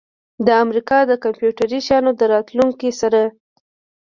[0.45, 3.21] د امریکا د کمپیوټري شیانو د راتلونکي سره